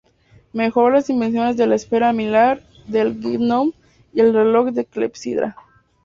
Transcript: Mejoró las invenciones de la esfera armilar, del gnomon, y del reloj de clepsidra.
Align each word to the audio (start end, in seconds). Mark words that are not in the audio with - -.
Mejoró 0.53 0.89
las 0.95 1.11
invenciones 1.11 1.57
de 1.57 1.67
la 1.67 1.75
esfera 1.75 2.09
armilar, 2.09 2.63
del 2.87 3.19
gnomon, 3.19 3.75
y 4.13 4.17
del 4.23 4.33
reloj 4.33 4.71
de 4.71 4.85
clepsidra. 4.85 5.55